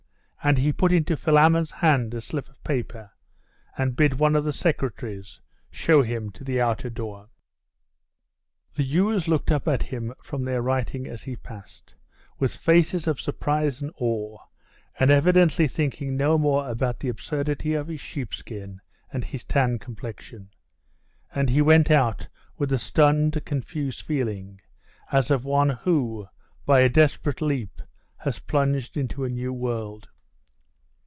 And 0.43 0.57
he 0.57 0.73
put 0.73 0.91
into 0.91 1.15
Philammon's 1.15 1.69
hand 1.69 2.15
a 2.15 2.19
slip 2.19 2.49
of 2.49 2.63
paper, 2.63 3.11
and 3.77 3.95
bid 3.95 4.17
one 4.19 4.35
of 4.35 4.43
the 4.43 4.51
secretaries 4.51 5.39
show 5.69 6.01
him 6.01 6.31
to 6.31 6.43
the 6.43 6.59
outer 6.59 6.89
door. 6.89 7.29
The 8.73 8.81
youths 8.81 9.27
looked 9.27 9.51
up 9.51 9.67
at 9.67 9.83
him 9.83 10.15
from 10.23 10.43
their 10.43 10.63
writing 10.63 11.05
as 11.05 11.21
he 11.21 11.35
passed, 11.35 11.93
with 12.39 12.55
faces 12.55 13.05
of 13.05 13.21
surprise 13.21 13.83
and 13.83 13.91
awe, 13.97 14.39
and 14.99 15.11
evidently 15.11 15.67
thinking 15.67 16.17
no 16.17 16.39
more 16.39 16.67
about 16.71 17.01
the 17.01 17.09
absurdity 17.09 17.75
of 17.75 17.87
his 17.87 18.01
sheepskin 18.01 18.81
and 19.13 19.23
his 19.25 19.45
tanned 19.45 19.81
complexion; 19.81 20.49
and 21.35 21.51
he 21.51 21.61
went 21.61 21.91
out 21.91 22.27
with 22.57 22.73
a 22.73 22.79
stunned, 22.79 23.39
confused 23.45 24.01
feeling, 24.01 24.59
as 25.11 25.29
of 25.29 25.45
one 25.45 25.69
who, 25.69 26.27
by 26.65 26.79
a 26.79 26.89
desperate 26.89 27.41
leap, 27.43 27.79
has 28.17 28.39
plunged 28.39 28.97
into 28.97 29.23
a 29.23 29.29
new 29.29 29.53
world. 29.53 30.07